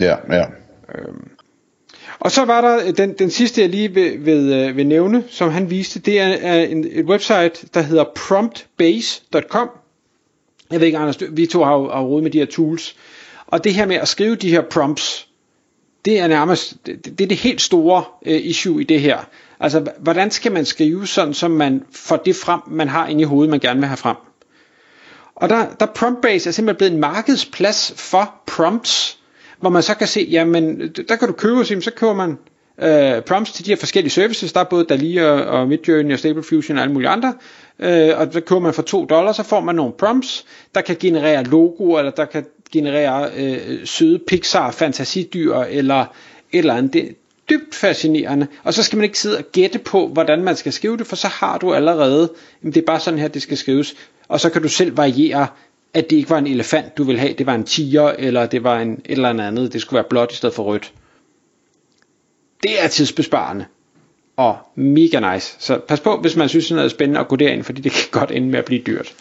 Ja, 0.00 0.16
ja. 0.30 0.44
Øhm. 0.94 1.35
Og 2.18 2.30
så 2.30 2.44
var 2.44 2.60
der 2.60 2.86
øh, 2.86 2.96
den, 2.96 3.12
den 3.12 3.30
sidste, 3.30 3.60
jeg 3.60 3.70
lige 3.70 3.94
vil, 3.94 4.26
vil, 4.26 4.52
øh, 4.52 4.76
vil 4.76 4.86
nævne, 4.86 5.24
som 5.28 5.50
han 5.50 5.70
viste, 5.70 6.00
det 6.00 6.20
er, 6.20 6.54
en, 6.54 6.86
et 6.90 7.04
website, 7.04 7.66
der 7.74 7.80
hedder 7.80 8.04
promptbase.com. 8.16 9.70
Jeg 10.70 10.80
ved 10.80 10.86
ikke, 10.86 10.98
Anders, 10.98 11.18
vi 11.30 11.46
to 11.46 11.64
har 11.64 11.72
jo, 11.72 11.88
råd 11.88 12.22
med 12.22 12.30
de 12.30 12.38
her 12.38 12.46
tools. 12.46 12.96
Og 13.46 13.64
det 13.64 13.74
her 13.74 13.86
med 13.86 13.96
at 13.96 14.08
skrive 14.08 14.34
de 14.36 14.50
her 14.50 14.62
prompts, 14.62 15.28
det 16.04 16.18
er 16.18 16.26
nærmest 16.26 16.86
det, 16.86 17.04
det 17.04 17.20
er 17.20 17.28
det 17.28 17.36
helt 17.36 17.60
store 17.60 18.04
uh, 18.26 18.32
issue 18.32 18.80
i 18.80 18.84
det 18.84 19.00
her. 19.00 19.18
Altså, 19.60 19.86
hvordan 19.98 20.30
skal 20.30 20.52
man 20.52 20.64
skrive 20.64 21.06
sådan, 21.06 21.34
så 21.34 21.48
man 21.48 21.82
får 21.92 22.16
det 22.16 22.36
frem, 22.36 22.60
man 22.66 22.88
har 22.88 23.06
inde 23.06 23.20
i 23.20 23.24
hovedet, 23.24 23.50
man 23.50 23.60
gerne 23.60 23.80
vil 23.80 23.86
have 23.86 23.96
frem. 23.96 24.16
Og 25.34 25.48
der, 25.48 25.66
der 25.80 25.86
PromptBase 25.86 26.48
er 26.48 26.52
simpelthen 26.52 26.76
blevet 26.76 26.92
en 26.92 27.00
markedsplads 27.00 27.92
for 27.96 28.34
prompts, 28.46 29.18
hvor 29.60 29.70
man 29.70 29.82
så 29.82 29.94
kan 29.94 30.06
se, 30.06 30.28
jamen, 30.30 30.92
der 31.08 31.16
kan 31.16 31.28
du 31.28 31.34
købe, 31.34 31.64
så 31.64 31.90
køber 31.96 32.14
man 32.14 32.38
øh, 32.82 33.22
prompts 33.22 33.52
til 33.52 33.66
de 33.66 33.70
her 33.70 33.76
forskellige 33.76 34.12
services. 34.12 34.52
Der 34.52 34.60
er 34.60 34.64
både 34.64 34.84
Dali 34.84 35.16
og, 35.16 35.44
og 35.44 35.68
Midjourney 35.68 36.12
og 36.12 36.18
Stable 36.18 36.42
Fusion 36.42 36.76
og 36.76 36.82
alle 36.82 36.92
mulige 36.92 37.08
andre. 37.08 37.34
Øh, 37.78 38.18
og 38.18 38.28
så 38.32 38.40
køber 38.40 38.60
man 38.60 38.74
for 38.74 38.82
2 38.82 39.04
dollars, 39.04 39.36
så 39.36 39.42
får 39.42 39.60
man 39.60 39.74
nogle 39.74 39.92
prompts, 39.92 40.44
der 40.74 40.80
kan 40.80 40.96
generere 41.00 41.44
logoer, 41.44 41.98
eller 41.98 42.12
der 42.12 42.24
kan 42.24 42.44
generere 42.72 43.30
øh, 43.36 43.86
søde 43.86 44.18
Pixar 44.18 44.70
fantasidyr, 44.70 45.54
eller 45.54 46.00
et 46.00 46.58
eller 46.58 46.74
andet. 46.74 46.92
Det 46.92 47.04
er 47.04 47.12
dybt 47.50 47.74
fascinerende. 47.74 48.46
Og 48.64 48.74
så 48.74 48.82
skal 48.82 48.96
man 48.96 49.04
ikke 49.04 49.18
sidde 49.18 49.38
og 49.38 49.44
gætte 49.52 49.78
på, 49.78 50.08
hvordan 50.08 50.42
man 50.42 50.56
skal 50.56 50.72
skrive 50.72 50.96
det, 50.96 51.06
for 51.06 51.16
så 51.16 51.28
har 51.28 51.58
du 51.58 51.74
allerede, 51.74 52.30
jamen 52.62 52.74
det 52.74 52.80
er 52.80 52.86
bare 52.86 53.00
sådan 53.00 53.18
her, 53.18 53.28
det 53.28 53.42
skal 53.42 53.56
skrives. 53.56 53.94
Og 54.28 54.40
så 54.40 54.50
kan 54.50 54.62
du 54.62 54.68
selv 54.68 54.96
variere 54.96 55.46
at 55.94 56.10
det 56.10 56.16
ikke 56.16 56.30
var 56.30 56.38
en 56.38 56.46
elefant, 56.46 56.98
du 56.98 57.04
ville 57.04 57.20
have, 57.20 57.32
det 57.32 57.46
var 57.46 57.54
en 57.54 57.64
tiger, 57.64 58.08
eller 58.08 58.46
det 58.46 58.64
var 58.64 58.80
en 58.80 58.92
et 58.92 59.00
eller 59.04 59.28
andet, 59.28 59.72
det 59.72 59.80
skulle 59.80 59.98
være 59.98 60.08
blåt 60.10 60.32
i 60.32 60.36
stedet 60.36 60.54
for 60.54 60.62
rødt. 60.62 60.92
Det 62.62 62.82
er 62.84 62.88
tidsbesparende, 62.88 63.64
og 64.36 64.58
mega 64.74 65.34
nice. 65.34 65.56
Så 65.58 65.80
pas 65.88 66.00
på, 66.00 66.16
hvis 66.20 66.36
man 66.36 66.48
synes, 66.48 66.68
det 66.68 66.78
er 66.78 66.88
spændende 66.88 67.20
at 67.20 67.28
gå 67.28 67.36
derind, 67.36 67.62
fordi 67.62 67.80
det 67.80 67.92
kan 68.12 68.20
godt 68.20 68.30
ende 68.30 68.48
med 68.48 68.58
at 68.58 68.64
blive 68.64 68.82
dyrt. 68.82 69.14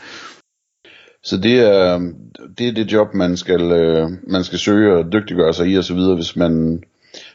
Så 1.23 1.37
det 1.37 1.59
er 1.59 2.11
det, 2.57 2.67
er 2.67 2.71
det 2.71 2.91
job, 2.91 3.13
man 3.13 3.37
skal, 3.37 3.71
øh, 3.71 4.09
man 4.27 4.43
skal 4.43 4.59
søge 4.59 4.97
og 4.97 5.13
dygtiggøre 5.13 5.53
sig 5.53 5.67
i 5.67 5.77
og 5.77 5.83
så 5.83 5.93
videre, 5.93 6.15
hvis 6.15 6.35
man 6.35 6.83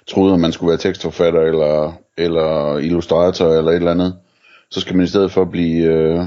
troede, 0.06 0.34
at 0.34 0.40
man 0.40 0.52
skulle 0.52 0.68
være 0.68 0.78
tekstforfatter 0.78 1.40
eller, 1.40 1.92
eller 2.18 2.78
illustrator 2.78 3.46
eller 3.46 3.70
et 3.70 3.76
eller 3.76 3.90
andet. 3.90 4.16
Så 4.70 4.80
skal 4.80 4.96
man 4.96 5.04
i 5.04 5.08
stedet 5.08 5.32
for 5.32 5.44
blive 5.44 5.84
øh, 5.84 6.24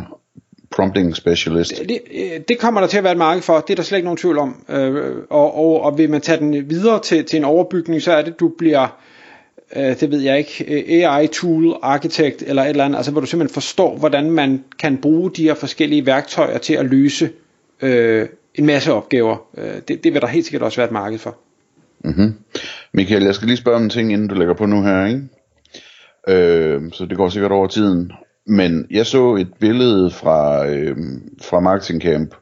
prompting 0.75 1.15
specialist. 1.15 1.73
Det, 1.89 1.99
det 2.47 2.59
kommer 2.59 2.81
der 2.81 2.87
til 2.87 2.97
at 2.97 3.03
være 3.03 3.11
et 3.11 3.17
marked 3.17 3.41
for, 3.41 3.59
det 3.59 3.73
er 3.73 3.75
der 3.75 3.83
slet 3.83 3.97
ikke 3.97 4.05
nogen 4.05 4.17
tvivl 4.17 4.37
om. 4.37 4.65
Øh, 4.69 5.15
og, 5.29 5.57
og, 5.57 5.81
og 5.81 5.97
vil 5.97 6.09
man 6.09 6.21
tage 6.21 6.39
den 6.39 6.69
videre 6.69 7.01
til, 7.01 7.25
til 7.25 7.37
en 7.37 7.43
overbygning, 7.43 8.01
så 8.01 8.13
er 8.13 8.21
det, 8.21 8.39
du 8.39 8.51
bliver, 8.57 8.97
øh, 9.75 9.99
det 9.99 10.11
ved 10.11 10.21
jeg 10.21 10.37
ikke, 10.37 11.05
AI 11.07 11.27
tool 11.27 11.75
architect 11.81 12.43
eller 12.47 12.63
et 12.63 12.69
eller 12.69 12.85
andet, 12.85 12.97
altså 12.97 13.11
hvor 13.11 13.21
du 13.21 13.27
simpelthen 13.27 13.53
forstår, 13.53 13.97
hvordan 13.97 14.31
man 14.31 14.63
kan 14.79 14.97
bruge 14.97 15.31
de 15.31 15.43
her 15.43 15.55
forskellige 15.55 16.05
værktøjer 16.05 16.57
til 16.57 16.73
at 16.73 16.85
løse 16.85 17.29
øh, 17.81 18.27
en 18.55 18.65
masse 18.65 18.93
opgaver. 18.93 19.37
Øh, 19.57 19.73
det, 19.87 20.03
det 20.03 20.13
vil 20.13 20.21
der 20.21 20.27
helt 20.27 20.45
sikkert 20.45 20.61
også 20.61 20.77
være 20.77 20.87
et 20.87 20.93
marked 20.93 21.19
for. 21.19 21.37
Mm-hmm. 22.03 22.33
Michael, 22.93 23.23
jeg 23.23 23.35
skal 23.35 23.47
lige 23.47 23.57
spørge 23.57 23.77
om 23.77 23.83
en 23.83 23.89
ting, 23.89 24.13
inden 24.13 24.27
du 24.27 24.35
lægger 24.35 24.53
på 24.53 24.65
nu 24.65 24.83
her, 24.83 25.05
ikke? 25.05 25.21
Øh, 26.27 26.81
så 26.91 27.05
det 27.05 27.17
går 27.17 27.29
sikkert 27.29 27.51
over 27.51 27.67
tiden. 27.67 28.11
Men 28.45 28.87
jeg 28.91 29.05
så 29.05 29.35
et 29.35 29.53
billede 29.59 30.11
fra, 30.11 30.67
øh, 30.67 30.97
fra 31.41 31.59
Marketing 31.59 32.01
Camp, 32.01 32.35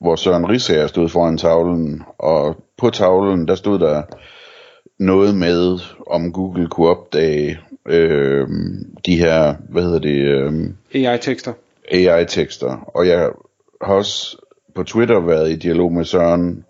hvor 0.00 0.16
Søren 0.16 0.48
Risager 0.48 0.86
stod 0.86 1.08
foran 1.08 1.38
tavlen, 1.38 2.02
og 2.18 2.56
på 2.78 2.90
tavlen, 2.90 3.48
der 3.48 3.54
stod 3.54 3.78
der 3.78 4.02
noget 4.98 5.34
med, 5.34 5.78
om 6.06 6.32
Google 6.32 6.68
kunne 6.68 6.88
opdage 6.88 7.58
øh, 7.88 8.48
de 9.06 9.16
her, 9.18 9.54
hvad 9.68 9.82
hedder 9.82 9.98
det? 9.98 10.18
Øh, 10.18 10.52
AI-tekster. 10.94 11.52
AI-tekster. 11.92 12.90
Og 12.94 13.08
jeg 13.08 13.30
har 13.82 13.94
også 13.94 14.36
på 14.74 14.82
Twitter 14.82 15.20
været 15.20 15.50
i 15.50 15.56
dialog 15.56 15.92
med 15.92 16.04
Søren, 16.04 16.64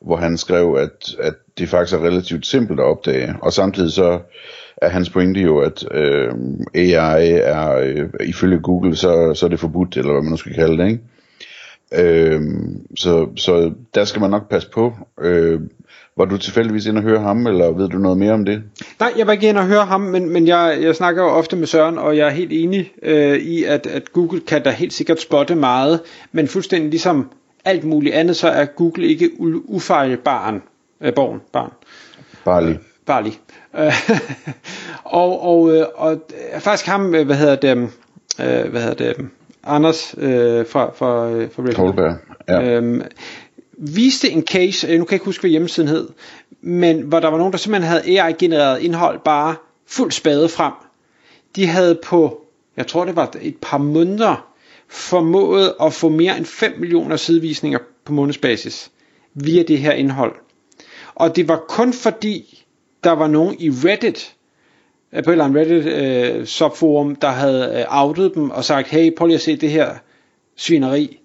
hvor 0.00 0.16
han 0.16 0.38
skrev, 0.38 0.76
at, 0.78 1.14
at 1.20 1.34
det 1.58 1.68
faktisk 1.68 1.98
er 1.98 2.04
relativt 2.04 2.46
simpelt 2.46 2.80
at 2.80 2.86
opdage. 2.86 3.34
Og 3.42 3.52
samtidig 3.52 3.92
så 3.92 4.20
er 4.82 4.88
hans 4.88 5.10
pointe 5.10 5.40
jo, 5.40 5.58
at 5.58 5.84
øh, 5.90 6.32
AI 6.74 7.30
er, 7.30 7.76
øh, 7.76 8.08
ifølge 8.26 8.58
Google, 8.58 8.96
så, 8.96 9.34
så 9.34 9.46
er 9.46 9.50
det 9.50 9.60
forbudt, 9.60 9.96
eller 9.96 10.12
hvad 10.12 10.22
man 10.22 10.30
nu 10.30 10.36
skal 10.36 10.54
kalde 10.54 10.82
det, 10.82 10.88
ikke? 10.90 11.00
Øh, 11.94 12.40
så, 12.98 13.28
så 13.36 13.72
der 13.94 14.04
skal 14.04 14.20
man 14.20 14.30
nok 14.30 14.48
passe 14.50 14.70
på. 14.70 14.92
Øh, 15.20 15.60
var 16.16 16.24
du 16.24 16.36
tilfældigvis 16.38 16.86
inde 16.86 16.98
og 16.98 17.02
høre 17.02 17.20
ham, 17.20 17.46
eller 17.46 17.70
ved 17.70 17.88
du 17.88 17.98
noget 17.98 18.18
mere 18.18 18.32
om 18.32 18.44
det? 18.44 18.62
Nej, 19.00 19.12
jeg 19.18 19.26
var 19.26 19.32
ikke 19.32 19.48
inde 19.48 19.60
og 19.60 19.66
høre 19.66 19.84
ham, 19.84 20.00
men, 20.00 20.30
men 20.30 20.46
jeg, 20.46 20.78
jeg 20.82 20.96
snakker 20.96 21.22
jo 21.22 21.28
ofte 21.28 21.56
med 21.56 21.66
Søren, 21.66 21.98
og 21.98 22.16
jeg 22.16 22.26
er 22.26 22.30
helt 22.30 22.52
enig 22.52 22.92
øh, 23.02 23.38
i, 23.38 23.64
at, 23.64 23.86
at 23.86 24.12
Google 24.12 24.40
kan 24.40 24.62
da 24.62 24.70
helt 24.70 24.92
sikkert 24.92 25.20
spotte 25.20 25.54
meget, 25.54 26.00
men 26.32 26.48
fuldstændig 26.48 26.90
ligesom 26.90 27.30
alt 27.64 27.84
muligt 27.84 28.14
andet, 28.14 28.36
så 28.36 28.48
er 28.48 28.64
Google 28.64 29.06
ikke 29.06 29.24
u- 29.38 29.64
ufejlbaren. 29.64 30.62
Øh, 31.00 31.14
borgen, 31.14 31.40
barn. 31.52 31.70
Barley. 32.44 32.74
Barley. 33.06 33.30
Øh, 33.78 34.10
og, 35.04 35.42
og, 35.42 35.76
øh, 35.76 35.86
og 35.94 36.12
øh, 36.54 36.60
faktisk 36.60 36.86
ham, 36.86 37.10
hvad 37.10 37.36
hedder 37.36 37.56
det, 37.56 37.76
øh, 38.40 38.70
hvad 38.70 38.80
hedder 38.80 38.94
det, 38.94 39.28
Anders 39.64 40.14
øh, 40.18 40.66
fra, 40.66 40.90
fra, 40.94 41.28
fra 41.46 41.62
Red 41.62 41.74
Holberg. 41.74 42.16
Ja. 42.48 42.62
øhm, 42.62 43.02
viste 43.72 44.30
en 44.30 44.42
case, 44.42 44.86
nu 44.86 45.04
kan 45.04 45.12
jeg 45.12 45.12
ikke 45.12 45.24
huske, 45.24 45.42
hvad 45.42 45.50
hjemmesiden 45.50 45.88
hed, 45.88 46.08
men 46.60 47.00
hvor 47.00 47.20
der 47.20 47.28
var 47.28 47.38
nogen, 47.38 47.52
der 47.52 47.58
simpelthen 47.58 47.88
havde 47.88 48.20
AI-genereret 48.20 48.82
indhold 48.82 49.20
bare 49.24 49.54
fuld 49.86 50.12
spade 50.12 50.48
frem. 50.48 50.72
De 51.56 51.66
havde 51.66 51.98
på, 52.04 52.46
jeg 52.76 52.86
tror 52.86 53.04
det 53.04 53.16
var 53.16 53.34
et 53.40 53.56
par 53.62 53.78
måneder, 53.78 54.52
formået 54.88 55.74
at 55.82 55.92
få 55.92 56.08
mere 56.08 56.36
end 56.36 56.46
5 56.46 56.72
millioner 56.78 57.16
sidevisninger 57.16 57.78
på 58.04 58.12
månedsbasis 58.12 58.90
via 59.34 59.62
det 59.62 59.78
her 59.78 59.92
indhold. 59.92 60.34
Og 61.14 61.36
det 61.36 61.48
var 61.48 61.64
kun 61.68 61.92
fordi, 61.92 62.61
der 63.04 63.12
var 63.12 63.26
nogen 63.26 63.56
i 63.58 63.70
Reddit, 63.70 64.34
øh, 65.12 65.24
på 65.24 65.30
et 65.30 65.34
eller 65.34 65.44
andet 65.44 65.60
Reddit 65.60 65.86
øh, 65.86 66.46
subforum, 66.46 67.16
der 67.16 67.28
havde 67.28 67.78
øh, 67.78 68.02
outet 68.02 68.34
dem 68.34 68.50
og 68.50 68.64
sagt, 68.64 68.88
hey, 68.88 69.14
prøv 69.16 69.26
lige 69.26 69.34
at 69.34 69.40
se 69.40 69.56
det 69.56 69.70
her 69.70 69.94
svineri, 70.56 71.18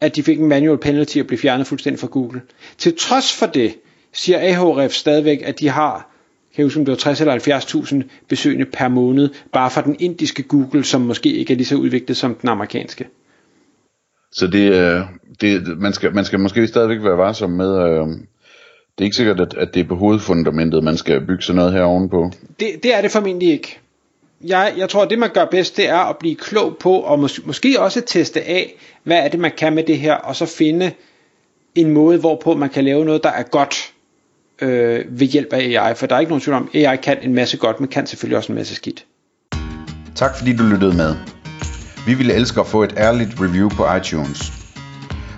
at 0.00 0.16
de 0.16 0.22
fik 0.22 0.40
en 0.40 0.48
manual 0.48 0.78
penalty 0.78 1.18
og 1.18 1.26
blev 1.26 1.38
fjernet 1.38 1.66
fuldstændig 1.66 2.00
fra 2.00 2.06
Google. 2.06 2.42
Til 2.78 2.94
trods 2.98 3.32
for 3.32 3.46
det, 3.46 3.74
siger 4.12 4.38
Ahref 4.38 4.92
stadigvæk, 4.92 5.42
at 5.44 5.60
de 5.60 5.68
har, 5.68 6.10
kan 6.54 6.58
jeg 6.58 6.66
huske, 6.66 6.80
om 6.80 6.84
det 6.84 6.92
var 6.92 6.96
60 6.96 7.20
eller 7.20 7.58
70.000 7.58 8.02
besøgende 8.28 8.66
per 8.66 8.88
måned, 8.88 9.30
bare 9.52 9.70
fra 9.70 9.82
den 9.82 9.96
indiske 9.98 10.42
Google, 10.42 10.84
som 10.84 11.00
måske 11.00 11.32
ikke 11.32 11.52
er 11.52 11.56
lige 11.56 11.66
så 11.66 11.76
udviklet 11.76 12.16
som 12.16 12.34
den 12.34 12.48
amerikanske. 12.48 13.08
Så 14.32 14.46
det, 14.46 14.72
øh, 14.72 15.00
det 15.40 15.78
man, 15.78 15.92
skal, 15.92 16.14
man 16.14 16.24
skal 16.24 16.40
måske 16.40 16.66
stadigvæk 16.66 17.02
være 17.02 17.18
varsom 17.18 17.50
med, 17.50 17.78
øh, 17.78 18.06
det 18.98 19.04
er 19.04 19.04
ikke 19.04 19.16
sikkert, 19.16 19.40
at, 19.40 19.54
at 19.54 19.74
det 19.74 19.80
er 19.80 19.88
på 19.88 19.96
hovedfundamentet, 19.96 20.84
man 20.84 20.96
skal 20.96 21.26
bygge 21.26 21.42
sådan 21.42 21.56
noget 21.56 21.72
her 21.72 21.82
ovenpå. 21.82 22.30
Det, 22.60 22.68
det 22.82 22.94
er 22.94 23.00
det 23.00 23.10
formentlig 23.10 23.52
ikke. 23.52 23.78
Jeg, 24.44 24.74
jeg 24.76 24.88
tror, 24.88 25.02
at 25.02 25.10
det 25.10 25.18
man 25.18 25.30
gør 25.34 25.44
bedst, 25.44 25.76
det 25.76 25.88
er 25.88 25.98
at 25.98 26.16
blive 26.18 26.34
klog 26.36 26.76
på, 26.80 26.92
og 26.92 27.18
mås- 27.18 27.46
måske 27.46 27.80
også 27.80 28.00
teste 28.00 28.42
af, 28.42 28.74
hvad 29.02 29.18
er 29.18 29.28
det, 29.28 29.40
man 29.40 29.50
kan 29.58 29.74
med 29.74 29.82
det 29.82 29.98
her, 29.98 30.14
og 30.14 30.36
så 30.36 30.46
finde 30.46 30.92
en 31.74 31.90
måde, 31.90 32.18
hvorpå 32.18 32.54
man 32.54 32.70
kan 32.70 32.84
lave 32.84 33.04
noget, 33.04 33.22
der 33.22 33.30
er 33.30 33.42
godt 33.42 33.92
øh, 34.62 35.04
ved 35.20 35.26
hjælp 35.26 35.52
af 35.52 35.58
AI. 35.58 35.94
For 35.94 36.06
der 36.06 36.14
er 36.16 36.20
ikke 36.20 36.30
nogen 36.30 36.40
tvivl 36.40 36.56
om, 36.56 36.70
AI 36.74 36.96
kan 36.96 37.18
en 37.22 37.34
masse 37.34 37.56
godt, 37.56 37.80
men 37.80 37.88
kan 37.88 38.06
selvfølgelig 38.06 38.36
også 38.36 38.52
en 38.52 38.56
masse 38.56 38.74
skidt. 38.74 39.04
Tak 40.14 40.38
fordi 40.38 40.56
du 40.56 40.62
lyttede 40.62 40.96
med. 40.96 41.14
Vi 42.06 42.14
ville 42.14 42.34
elske 42.34 42.60
at 42.60 42.66
få 42.66 42.82
et 42.82 42.94
ærligt 42.96 43.30
review 43.40 43.68
på 43.68 43.94
iTunes. 43.94 44.63